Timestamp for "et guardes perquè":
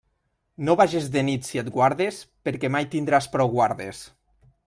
1.63-2.73